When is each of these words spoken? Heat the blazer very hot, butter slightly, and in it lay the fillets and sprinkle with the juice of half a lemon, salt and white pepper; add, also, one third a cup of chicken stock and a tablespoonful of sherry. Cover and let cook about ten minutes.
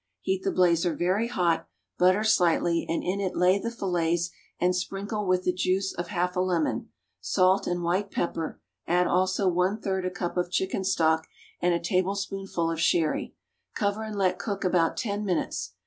Heat 0.21 0.41
the 0.41 0.51
blazer 0.51 0.95
very 0.95 1.27
hot, 1.27 1.67
butter 1.99 2.23
slightly, 2.23 2.87
and 2.89 3.03
in 3.03 3.21
it 3.21 3.35
lay 3.35 3.59
the 3.59 3.69
fillets 3.69 4.31
and 4.59 4.75
sprinkle 4.75 5.27
with 5.27 5.43
the 5.43 5.53
juice 5.53 5.93
of 5.93 6.07
half 6.07 6.35
a 6.35 6.39
lemon, 6.39 6.89
salt 7.19 7.67
and 7.67 7.83
white 7.83 8.09
pepper; 8.09 8.59
add, 8.87 9.05
also, 9.05 9.47
one 9.47 9.79
third 9.79 10.03
a 10.03 10.09
cup 10.09 10.37
of 10.37 10.49
chicken 10.49 10.83
stock 10.83 11.27
and 11.61 11.75
a 11.75 11.79
tablespoonful 11.79 12.71
of 12.71 12.81
sherry. 12.81 13.35
Cover 13.75 14.01
and 14.01 14.17
let 14.17 14.39
cook 14.39 14.63
about 14.63 14.97
ten 14.97 15.23
minutes. 15.23 15.73